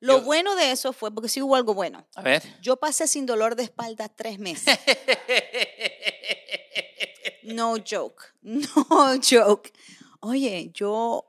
Lo 0.00 0.18
yo- 0.18 0.24
bueno 0.24 0.54
de 0.54 0.70
eso 0.70 0.92
fue 0.92 1.12
porque 1.12 1.28
sí 1.28 1.42
hubo 1.42 1.56
algo 1.56 1.74
bueno. 1.74 2.06
A 2.14 2.22
ver. 2.22 2.40
Yo 2.62 2.76
pasé 2.76 3.08
sin 3.08 3.26
dolor 3.26 3.56
de 3.56 3.64
espalda 3.64 4.08
tres 4.08 4.38
meses. 4.38 4.78
No 7.42 7.76
joke. 7.78 8.22
No 8.42 9.16
joke. 9.20 9.72
Oye, 10.20 10.70
yo 10.74 11.24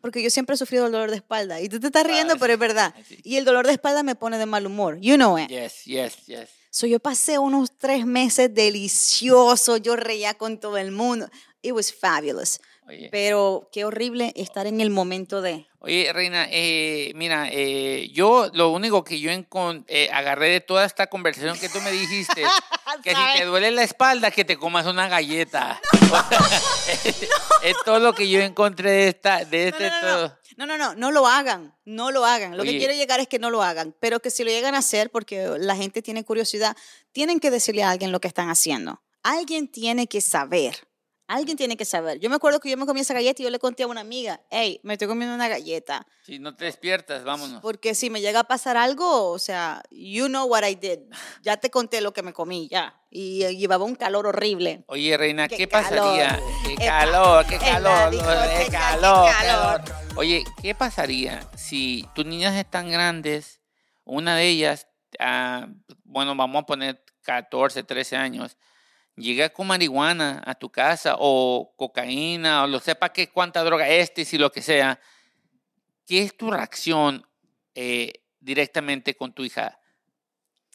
porque 0.00 0.22
yo 0.22 0.30
siempre 0.30 0.54
he 0.54 0.58
sufrido 0.58 0.86
el 0.86 0.92
dolor 0.92 1.10
de 1.10 1.16
espalda 1.16 1.60
y 1.60 1.68
tú 1.68 1.78
te 1.80 1.86
estás 1.88 2.04
Wow, 2.04 2.12
riendo, 2.12 2.34
sí. 2.34 2.40
pero 2.40 2.52
es 2.54 2.58
verdad. 2.58 2.94
Sí. 3.06 3.18
Y 3.24 3.36
el 3.36 3.44
dolor 3.44 3.66
de 3.66 3.72
espalda 3.72 4.02
me 4.02 4.14
pone 4.14 4.38
de 4.38 4.46
mal 4.46 4.66
humor. 4.66 4.98
You 5.00 5.16
know 5.16 5.38
it. 5.38 5.48
yes, 5.48 5.84
yes, 5.84 6.26
yes. 6.26 6.48
So 6.70 6.86
yo 6.86 7.00
pasé 7.00 7.38
unos 7.38 7.70
tres 7.78 8.04
meses 8.06 8.52
deliciosos, 8.54 9.80
yo 9.82 9.96
reía 9.96 10.34
con 10.34 10.58
todo 10.60 10.76
el 10.78 10.92
mundo. 10.92 11.28
It 11.62 11.72
was 11.72 11.92
fabulous. 11.92 12.60
Oye, 12.88 13.10
Pero 13.12 13.68
qué 13.70 13.84
horrible 13.84 14.32
estar 14.34 14.66
en 14.66 14.80
el 14.80 14.88
momento 14.88 15.42
de... 15.42 15.66
oye 15.80 16.10
Reina, 16.10 16.46
eh, 16.50 17.12
mira, 17.14 17.46
eh, 17.52 18.08
yo 18.14 18.48
lo 18.54 18.70
único 18.70 19.04
que 19.04 19.20
yo 19.20 19.30
eh, 19.30 20.10
agarré 20.10 20.48
de 20.48 20.60
toda 20.62 20.86
esta 20.86 21.06
conversación 21.08 21.58
que 21.58 21.68
tú 21.68 21.82
me 21.82 21.92
dijiste, 21.92 22.42
que 23.04 23.10
si 23.14 23.38
te 23.38 23.44
duele 23.44 23.72
la 23.72 23.82
espalda, 23.82 24.30
que 24.30 24.46
te 24.46 24.56
comas 24.56 24.86
una 24.86 25.06
galleta. 25.06 25.78
es, 27.62 27.76
todo 27.84 27.98
lo 27.98 28.14
que 28.14 28.30
yo 28.30 28.40
encontré 28.40 28.90
de 28.90 29.08
esta, 29.08 29.44
de 29.44 29.70
No, 29.70 29.76
este 29.76 29.90
no, 29.90 29.94
no, 29.94 30.00
todo. 30.00 30.38
no, 30.56 30.66
no, 30.66 30.78
no, 30.78 30.78
no, 30.78 30.94
no 30.94 31.10
lo 31.10 31.26
hagan, 31.26 31.76
no 31.84 32.10
lo 32.10 32.24
hagan. 32.24 32.56
Lo 32.56 32.62
Oye. 32.62 32.72
que 32.72 32.78
quiero 32.78 32.94
llegar 32.94 33.20
es 33.20 33.28
que 33.28 33.38
no 33.38 33.50
lo 33.50 33.62
hagan, 33.62 33.94
pero 34.00 34.20
que 34.20 34.30
si 34.30 34.44
lo 34.44 34.50
llegan 34.50 34.74
a 34.74 34.78
hacer, 34.78 35.10
porque 35.10 35.56
la 35.58 35.76
gente 35.76 36.00
tiene 36.00 36.24
curiosidad, 36.24 36.74
tienen 37.12 37.38
que 37.38 37.50
decirle 37.50 37.82
a 37.82 37.90
alguien 37.90 38.12
lo 38.12 38.20
que 38.20 38.28
están 38.28 38.48
haciendo. 38.48 39.02
Alguien 39.22 39.70
tiene 39.70 40.06
que 40.06 40.22
saber. 40.22 40.87
Alguien 41.28 41.58
tiene 41.58 41.76
que 41.76 41.84
saber. 41.84 42.18
Yo 42.20 42.30
me 42.30 42.36
acuerdo 42.36 42.58
que 42.58 42.70
yo 42.70 42.76
me 42.78 42.86
comí 42.86 43.00
esa 43.00 43.12
galleta 43.12 43.42
y 43.42 43.44
yo 43.44 43.50
le 43.50 43.58
conté 43.58 43.82
a 43.82 43.86
una 43.86 44.00
amiga, 44.00 44.40
hey, 44.50 44.80
me 44.82 44.94
estoy 44.94 45.08
comiendo 45.08 45.34
una 45.34 45.46
galleta. 45.46 46.06
Si 46.22 46.38
no 46.38 46.56
te 46.56 46.64
despiertas, 46.64 47.22
vámonos. 47.22 47.60
Porque 47.60 47.94
si 47.94 48.08
me 48.08 48.22
llega 48.22 48.40
a 48.40 48.44
pasar 48.44 48.78
algo, 48.78 49.30
o 49.30 49.38
sea, 49.38 49.82
you 49.90 50.26
know 50.28 50.46
what 50.48 50.64
I 50.66 50.74
did. 50.74 51.00
Ya 51.42 51.58
te 51.58 51.70
conté 51.70 52.00
lo 52.00 52.14
que 52.14 52.22
me 52.22 52.32
comí, 52.32 52.66
ya. 52.68 52.98
Y 53.10 53.42
eh, 53.44 53.54
llevaba 53.56 53.84
un 53.84 53.94
calor 53.94 54.26
horrible. 54.26 54.84
Oye, 54.86 55.18
Reina, 55.18 55.48
Qué 55.48 55.58
¿qué, 55.58 55.68
pasaría? 55.68 56.40
Qué 56.64 56.76
calor, 56.76 57.46
qué 57.46 57.58
calor, 57.58 58.10
qué 58.10 58.16
qué 58.64 58.70
calor, 58.70 59.30
calor. 59.30 59.82
calor. 59.82 59.82
Oye, 60.16 60.44
¿qué 60.62 60.74
pasaría 60.74 61.46
si 61.56 62.08
tus 62.14 62.24
niñas 62.24 62.56
están 62.56 62.90
grandes, 62.90 63.60
una 64.04 64.34
de 64.34 64.48
ellas, 64.48 64.88
ah, 65.18 65.68
bueno, 66.04 66.34
vamos 66.34 66.62
a 66.62 66.66
poner 66.66 67.04
14, 67.22 67.82
13 67.82 68.16
años, 68.16 68.56
llega 69.18 69.50
con 69.50 69.66
marihuana 69.66 70.42
a 70.46 70.54
tu 70.54 70.70
casa 70.70 71.16
o 71.18 71.72
cocaína 71.76 72.64
o 72.64 72.66
lo 72.66 72.80
sepa 72.80 73.12
que 73.12 73.28
cuánta 73.28 73.62
droga 73.64 73.88
este 73.88 74.26
y 74.30 74.38
lo 74.38 74.50
que 74.52 74.62
sea, 74.62 75.00
¿qué 76.06 76.22
es 76.22 76.36
tu 76.36 76.50
reacción? 76.50 77.26
Eh, 77.74 78.12
directamente 78.40 79.14
con 79.16 79.32
tu 79.32 79.44
hija. 79.44 79.78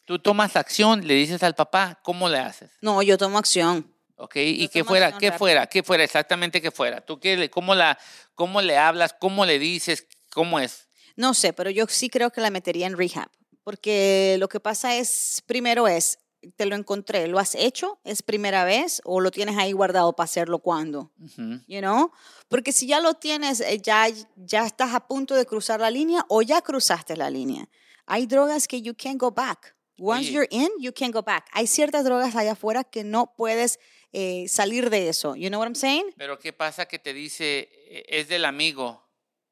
Tú 0.06 0.20
tomas 0.20 0.56
acción, 0.56 1.08
le 1.08 1.14
dices 1.14 1.42
al 1.44 1.56
papá, 1.56 2.00
¿cómo 2.04 2.28
le 2.30 2.38
haces? 2.38 2.72
No, 2.82 3.02
yo 3.02 3.18
tomo 3.18 3.38
acción. 3.38 3.90
¿Ok? 4.16 4.36
¿Y 4.38 4.64
Yo 4.64 4.70
qué 4.70 4.80
tomo 4.80 4.90
fuera? 4.90 5.18
¿Qué 5.18 5.32
fuera? 5.32 5.68
¿Qué 5.68 5.82
fuera? 5.84 6.04
Exactamente 6.04 6.62
qué 6.62 6.72
fuera. 6.72 7.02
¿Tú 7.02 7.20
qué, 7.20 7.36
le- 7.38 7.50
cómo, 7.50 7.74
la, 7.74 7.98
cómo 8.36 8.62
le 8.62 8.78
hablas? 8.78 9.14
¿Cómo 9.18 9.46
le 9.46 9.60
dices? 9.60 10.08
¿Cómo 10.32 10.60
es? 10.60 10.88
No 11.16 11.34
sé, 11.34 11.54
pero 11.54 11.70
yo 11.70 11.86
sí 11.88 12.10
creo 12.10 12.32
que 12.32 12.42
la 12.42 12.50
metería 12.50 12.88
en 12.88 12.98
rehab. 12.98 13.30
Porque 13.64 14.36
lo 14.40 14.50
que 14.50 14.60
pasa 14.60 14.96
es, 14.98 15.42
primero 15.46 15.88
es, 15.88 16.20
te 16.56 16.66
lo 16.66 16.76
encontré, 16.76 17.28
¿lo 17.28 17.40
has 17.40 17.56
hecho? 17.56 18.00
¿Es 18.04 18.22
primera 18.22 18.64
vez? 18.64 19.02
¿O 19.06 19.22
lo 19.22 19.32
tienes 19.32 19.58
ahí 19.58 19.72
guardado 19.72 20.16
para 20.16 20.26
hacerlo 20.26 20.60
cuando? 20.60 21.12
Ujú. 21.20 21.62
You 21.68 21.80
know? 21.80 22.12
Porque 22.50 22.72
si 22.72 22.88
ya 22.88 23.00
lo 23.00 23.16
tienes, 23.16 23.62
eh, 23.62 23.80
ya, 23.82 24.08
ya 24.36 24.66
estás 24.66 24.94
a 24.94 25.08
punto 25.08 25.36
de 25.36 25.46
cruzar 25.46 25.80
la 25.80 25.90
línea 25.90 26.26
o 26.30 26.42
ya 26.42 26.62
cruzaste 26.62 27.16
la 27.16 27.30
línea. 27.30 27.70
Hay 28.06 28.26
drogas 28.28 28.68
que 28.68 28.82
you 28.82 28.94
can't 28.96 29.20
go 29.20 29.32
back. 29.32 29.76
Once 30.00 30.28
Oye. 30.28 30.34
you're 30.34 30.48
in, 30.50 30.70
you 30.80 30.92
can't 30.92 31.14
go 31.14 31.22
back. 31.22 31.48
Hay 31.54 31.68
ciertas 31.68 32.04
drogas 32.04 32.36
allá 32.36 32.54
afuera 32.54 32.84
que 32.84 33.04
no 33.04 33.34
puedes 33.36 33.80
eh, 34.12 34.46
salir 34.48 34.90
de 34.90 35.10
eso. 35.10 35.36
You 35.36 35.50
know 35.50 35.60
what 35.60 35.68
I'm 35.68 35.76
saying? 35.76 36.14
Pero 36.18 36.40
¿qué 36.40 36.52
pasa 36.52 36.88
que 36.88 37.00
te 37.00 37.14
dice, 37.14 37.70
eh, 37.88 38.06
es 38.10 38.28
del 38.28 38.46
amigo? 38.46 39.04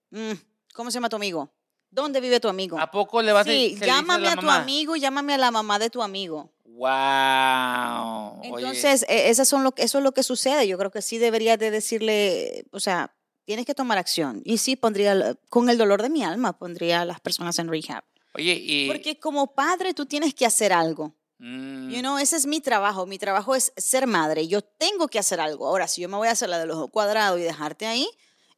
Mm, 0.10 0.34
¿Cómo 0.74 0.92
se 0.92 0.96
llama 0.96 1.10
tu 1.10 1.16
amigo? 1.16 1.54
¿Dónde 1.92 2.22
vive 2.22 2.40
tu 2.40 2.48
amigo? 2.48 2.80
¿A 2.80 2.90
poco 2.90 3.22
le 3.22 3.34
vas 3.34 3.46
a 3.46 3.50
Sí, 3.50 3.58
le 3.58 3.70
dices 3.70 3.88
llámame 3.88 4.26
la 4.26 4.34
a 4.34 4.38
tu 4.38 4.50
amigo 4.50 4.96
llámame 4.96 5.34
a 5.34 5.38
la 5.38 5.52
mamá 5.52 5.78
de 5.78 5.90
tu 5.90 6.02
amigo. 6.02 6.50
Wow. 6.76 8.40
Oye, 8.54 8.64
Entonces, 8.66 9.04
eh, 9.10 9.30
esas 9.30 9.48
son 9.48 9.64
lo, 9.64 9.74
eso 9.78 9.98
es 9.98 10.04
lo 10.04 10.12
que 10.14 10.24
sucede. 10.24 10.68
Yo 10.68 10.78
creo 10.78 10.92
que 10.92 11.02
sí 11.02 11.18
deberías 11.18 11.58
de 11.60 11.72
decirle, 11.72 12.66
o 12.72 12.80
sea, 12.80 13.14
tienes 13.46 13.66
que 13.66 13.74
tomar 13.76 13.98
acción. 13.98 14.42
Y 14.46 14.58
sí, 14.58 14.76
pondría, 14.76 15.36
con 15.50 15.70
el 15.70 15.78
dolor 15.78 16.02
de 16.02 16.10
mi 16.10 16.24
alma, 16.24 16.58
pondría 16.58 17.02
a 17.02 17.06
las 17.06 17.20
personas 17.20 17.58
en 17.60 17.68
rehab. 17.70 18.04
oye, 18.34 18.54
y... 18.60 18.88
Porque 18.88 19.20
como 19.20 19.54
padre 19.54 19.94
tú 19.94 20.06
tienes 20.06 20.34
que 20.34 20.46
hacer 20.46 20.74
algo. 20.74 21.16
mm, 21.40 21.90
You 21.90 22.00
know, 22.00 22.18
ese 22.18 22.36
es 22.38 22.46
mi 22.46 22.62
trabajo. 22.62 23.06
Mi 23.06 23.18
trabajo 23.18 23.56
es 23.56 23.74
ser 23.78 24.08
madre. 24.08 24.48
Yo 24.48 24.62
tengo 24.62 25.08
que 25.08 25.20
hacer 25.20 25.40
algo. 25.40 25.68
Ahora, 25.68 25.88
si 25.88 26.02
yo 26.02 26.10
me 26.10 26.18
voy 26.18 26.28
a 26.28 26.32
hacer 26.32 26.50
la 26.50 26.60
del 26.60 26.72
ojo 26.72 26.88
cuadrado 26.90 27.38
y 27.38 27.42
dejarte 27.42 27.86
ahí, 27.88 28.08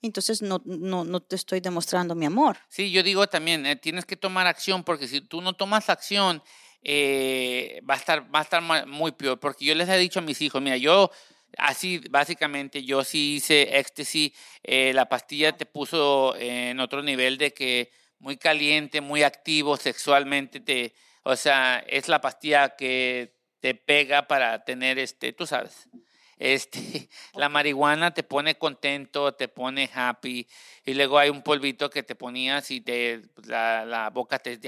entonces 0.02 0.42
no, 0.42 0.62
no, 0.66 1.06
no 1.06 1.22
te 1.22 1.36
estoy 1.38 1.62
demostrando 1.62 2.14
mi 2.14 2.26
amor. 2.26 2.58
Sí, 2.68 2.92
yo 2.92 3.04
digo 3.04 3.26
también, 3.28 3.66
eh, 3.66 3.78
tienes 3.78 4.06
que 4.06 4.18
tomar 4.18 4.48
acción 4.48 4.84
porque 4.84 5.08
si 5.08 5.22
tú 5.22 5.42
no 5.42 5.54
tomas 5.54 5.90
acción, 5.90 6.44
eh, 6.84 7.82
va, 7.90 7.96
a 7.96 7.98
estar, 7.98 8.34
va 8.34 8.40
a 8.40 8.44
estar 8.44 8.88
muy 8.88 9.12
peor. 9.14 9.40
Porque 9.40 9.66
yo 9.66 9.76
les 9.76 9.90
he 9.90 9.98
dicho 9.98 10.20
a 10.20 10.24
mis 10.24 10.42
hijos, 10.42 10.62
mira, 10.62 10.78
yo 10.78 11.12
así 11.58 12.02
básicamente, 12.10 12.84
yo 12.84 13.04
sí 13.04 13.36
hice 13.36 13.78
éxtasis, 13.78 14.32
eh, 14.64 14.92
la 14.94 15.08
pastilla 15.08 15.56
te 15.56 15.66
puso 15.66 16.36
en 16.38 16.80
otro 16.80 17.02
nivel 17.04 17.38
de 17.38 17.54
que 17.54 17.92
muy 18.20 18.38
caliente, 18.38 19.02
muy 19.02 19.24
activo 19.24 19.78
sexualmente, 19.78 20.60
te, 20.60 20.94
o 21.24 21.36
sea, 21.36 21.84
es 21.88 22.08
la 22.08 22.22
pastilla 22.22 22.76
que 22.76 23.36
te 23.60 23.76
pega 23.76 24.28
para 24.28 24.64
tener 24.64 25.00
este, 25.00 25.34
tú 25.34 25.46
sabes. 25.46 25.90
Este, 26.38 27.10
la 27.36 27.50
marihuana 27.50 28.14
te 28.14 28.24
pone 28.24 28.56
contento, 28.58 29.34
te 29.34 29.48
pone 29.48 29.90
happy, 29.94 30.48
y 30.86 30.94
luego 30.94 31.18
hay 31.20 31.30
un 31.30 31.42
polvito 31.42 31.90
que 31.90 32.04
te 32.04 32.16
ponías 32.16 32.70
y 32.72 32.82
te, 32.82 33.20
pues, 33.34 33.48
la, 33.48 33.86
la 33.86 34.10
boca 34.10 34.40
te... 34.40 34.60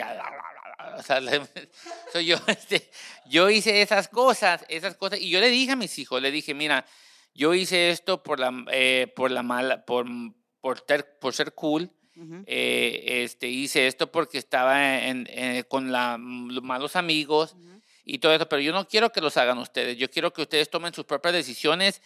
O 0.98 1.04
sea, 1.04 1.20
so 2.14 2.20
yo, 2.20 2.38
este, 2.48 2.90
yo 3.28 3.50
hice 3.50 3.82
esas 3.82 4.08
cosas, 4.08 4.66
esas 4.70 4.96
cosas, 4.96 5.20
y 5.20 5.30
yo 5.30 5.40
le 5.40 5.50
dije 5.50 5.72
a 5.72 5.76
mis 5.76 5.98
hijos, 6.00 6.22
le 6.22 6.32
dije, 6.32 6.54
mira, 6.54 6.86
yo 7.34 7.54
hice 7.54 7.90
esto 7.90 8.24
por 8.24 8.40
la, 8.40 8.54
eh, 8.72 9.12
por 9.16 9.32
la 9.32 9.44
mala, 9.44 9.86
por, 9.86 10.06
por, 10.62 10.82
ter- 10.82 11.18
por 11.20 11.34
ser 11.34 11.54
cool, 11.54 11.92
eh, 12.48 13.24
este, 13.26 13.48
hice 13.50 13.88
esto 13.88 14.10
porque 14.12 14.38
estaba 14.38 15.00
en- 15.06 15.28
eh, 15.30 15.66
con 15.68 15.92
la, 15.92 16.18
los 16.18 16.64
malos 16.64 16.96
amigos. 16.96 17.56
Y 18.06 18.20
todo 18.20 18.34
eso, 18.34 18.48
pero 18.48 18.62
yo 18.62 18.72
no 18.72 18.88
quiero 18.88 19.12
que 19.12 19.20
los 19.20 19.36
hagan 19.36 19.58
ustedes, 19.58 19.98
yo 19.98 20.10
quiero 20.10 20.32
que 20.32 20.44
ustedes 20.44 20.70
tomen 20.70 20.94
sus 20.94 21.06
propias 21.06 21.34
decisiones 21.34 22.02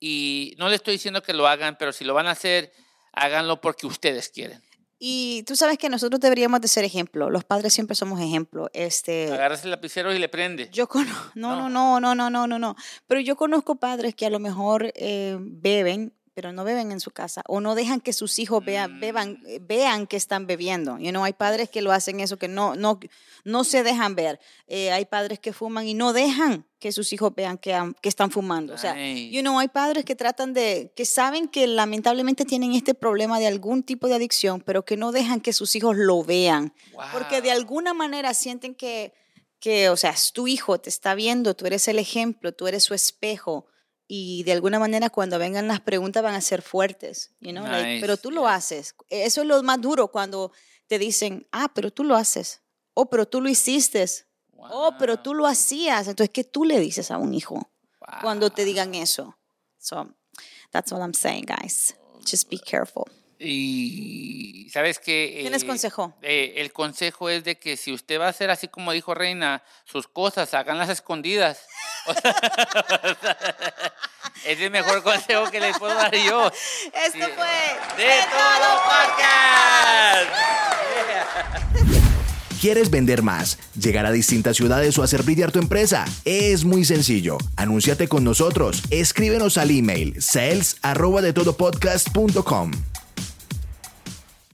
y 0.00 0.54
no 0.58 0.68
les 0.68 0.76
estoy 0.76 0.94
diciendo 0.94 1.22
que 1.22 1.32
lo 1.32 1.46
hagan, 1.46 1.76
pero 1.78 1.92
si 1.92 2.04
lo 2.04 2.12
van 2.12 2.26
a 2.26 2.32
hacer, 2.32 2.72
háganlo 3.12 3.60
porque 3.60 3.86
ustedes 3.86 4.28
quieren. 4.28 4.60
Y 4.98 5.42
tú 5.42 5.54
sabes 5.56 5.76
que 5.76 5.88
nosotros 5.88 6.20
deberíamos 6.20 6.60
de 6.60 6.68
ser 6.68 6.84
ejemplo. 6.84 7.28
Los 7.28 7.44
padres 7.44 7.74
siempre 7.74 7.94
somos 7.94 8.20
ejemplo. 8.20 8.70
Este, 8.72 9.30
Agarras 9.30 9.64
el 9.64 9.70
lapicero 9.70 10.14
y 10.14 10.18
le 10.18 10.28
prende. 10.28 10.70
Yo 10.72 10.88
conozco, 10.88 11.30
no, 11.34 11.56
No. 11.56 11.68
no, 11.68 12.00
no, 12.00 12.14
no, 12.14 12.30
no, 12.30 12.46
no, 12.46 12.58
no. 12.58 12.76
Pero 13.06 13.20
yo 13.20 13.36
conozco 13.36 13.74
padres 13.76 14.14
que 14.14 14.24
a 14.24 14.30
lo 14.30 14.38
mejor 14.38 14.92
eh, 14.94 15.36
beben, 15.40 16.14
pero 16.34 16.52
no 16.52 16.64
beben 16.64 16.90
en 16.90 17.00
su 17.00 17.12
casa 17.12 17.42
o 17.46 17.60
no 17.60 17.74
dejan 17.74 18.00
que 18.00 18.12
sus 18.12 18.38
hijos 18.38 18.64
vean, 18.64 18.98
beban, 19.00 19.38
Mm. 19.42 19.46
eh, 19.46 19.60
vean 19.62 20.06
que 20.06 20.16
están 20.16 20.46
bebiendo. 20.46 20.98
You 20.98 21.10
know, 21.10 21.24
hay 21.24 21.32
padres 21.32 21.70
que 21.70 21.80
lo 21.80 21.92
hacen 21.92 22.18
eso, 22.20 22.36
que 22.36 22.48
no, 22.48 22.74
no, 22.74 22.98
no 23.44 23.64
se 23.64 23.82
dejan 23.84 24.14
ver. 24.16 24.40
Eh, 24.66 24.90
hay 24.90 25.04
padres 25.06 25.38
que 25.38 25.52
fuman 25.52 25.86
y 25.86 25.94
no 25.94 26.12
dejan 26.12 26.66
que 26.80 26.92
sus 26.92 27.12
hijos 27.12 27.32
vean 27.34 27.56
que, 27.56 27.72
están 28.02 28.30
fumando. 28.30 28.74
O 28.74 28.78
sea, 28.78 28.94
you 28.96 29.40
know, 29.40 29.58
hay 29.58 29.68
padres 29.68 30.04
que 30.04 30.16
tratan 30.16 30.52
de, 30.52 30.92
que 30.94 31.06
saben 31.06 31.48
que 31.48 31.66
lamentablemente 31.66 32.44
tienen 32.44 32.72
este 32.72 32.94
problema 32.94 33.38
de 33.38 33.46
algún 33.46 33.82
tipo 33.82 34.06
de 34.08 34.14
adicción, 34.14 34.60
pero 34.60 34.84
que 34.84 34.96
no 34.96 35.12
dejan 35.12 35.40
que 35.40 35.52
sus 35.52 35.76
hijos 35.76 35.96
lo 35.96 36.22
vean. 36.24 36.74
Porque 37.12 37.40
de 37.40 37.52
alguna 37.52 37.94
manera 37.94 38.34
sienten 38.34 38.74
que, 38.74 39.14
que, 39.60 39.88
o 39.88 39.96
sea, 39.96 40.10
es 40.10 40.32
tu 40.32 40.46
hijo, 40.46 40.78
te 40.78 40.90
está 40.90 41.14
viendo, 41.14 41.54
tú 41.54 41.64
eres 41.64 41.88
el 41.88 41.98
ejemplo, 41.98 42.52
tú 42.52 42.66
eres 42.66 42.82
su 42.84 42.92
espejo. 42.92 43.66
Y 44.06 44.42
de 44.44 44.52
alguna 44.52 44.78
manera 44.78 45.08
cuando 45.10 45.38
vengan 45.38 45.66
las 45.66 45.80
preguntas 45.80 46.22
van 46.22 46.34
a 46.34 46.40
ser 46.40 46.60
fuertes, 46.60 47.30
you 47.40 47.52
know, 47.52 47.64
like, 47.66 47.88
Nice, 47.94 48.00
pero 48.00 48.16
tú 48.18 48.30
lo 48.30 48.46
haces. 48.46 48.94
Eso 49.08 49.40
es 49.42 49.46
lo 49.46 49.62
más 49.62 49.80
duro 49.80 50.08
cuando 50.08 50.52
te 50.86 50.98
dicen, 50.98 51.46
ah, 51.52 51.70
pero 51.74 51.90
tú 51.90 52.04
lo 52.04 52.14
haces. 52.14 52.60
Oh, 52.92 53.08
pero 53.08 53.26
tú 53.26 53.40
lo 53.40 53.48
hiciste. 53.48 54.04
Oh, 54.56 54.94
pero 54.98 55.14
Wow. 55.14 55.22
tú 55.22 55.34
lo 55.34 55.46
hacías. 55.46 56.06
Entonces, 56.08 56.30
¿qué 56.32 56.44
tú 56.44 56.64
le 56.64 56.78
dices 56.80 57.10
a 57.10 57.18
un 57.18 57.32
hijo 57.34 57.70
cuando 58.20 58.50
te 58.50 58.62
Wow. 58.62 58.66
digan 58.66 58.94
eso? 58.94 59.36
So, 59.78 60.14
that's 60.70 60.92
all 60.92 61.00
I'm 61.00 61.14
saying, 61.14 61.46
guys. 61.46 61.96
Just 62.30 62.50
be 62.50 62.58
careful. 62.58 63.04
Y 63.38 64.68
sabes 64.70 64.98
que... 64.98 65.38
¿Tienes 65.40 65.64
consejo? 65.64 66.14
el 66.22 66.72
consejo 66.72 67.28
es 67.28 67.44
de 67.44 67.58
que 67.58 67.76
si 67.76 67.92
usted 67.92 68.18
va 68.20 68.26
a 68.26 68.30
hacer 68.30 68.50
así 68.50 68.68
como 68.68 68.92
dijo 68.92 69.14
Reina, 69.14 69.62
sus 69.84 70.08
cosas, 70.08 70.54
háganlas 70.54 70.88
escondidas. 70.88 71.66
Es 74.46 74.60
el 74.60 74.70
mejor 74.70 75.02
consejo 75.02 75.50
que 75.50 75.58
les 75.58 75.78
puedo 75.78 75.94
dar 75.94 76.14
yo. 76.14 76.48
Esto 76.48 76.58
Sí. 77.12 77.20
fue 77.34 77.46
De 77.96 78.10
todo 78.30 78.82
podcast. 78.84 80.28
¿Quieres 82.60 82.90
vender 82.90 83.22
más, 83.22 83.58
llegar 83.78 84.04
a 84.06 84.12
distintas 84.12 84.56
ciudades 84.56 84.98
o 84.98 85.02
hacer 85.02 85.22
brillar 85.22 85.50
tu 85.52 85.58
empresa? 85.58 86.04
Es 86.24 86.64
muy 86.64 86.84
sencillo. 86.84 87.38
Anúnciate 87.56 88.08
con 88.08 88.24
nosotros. 88.24 88.82
Escríbenos 88.90 89.56
al 89.58 89.70
email 89.70 90.20
sales 90.20 90.76
arroba 90.82 91.20
de 91.22 91.32
todopodcast.com. 91.32 92.70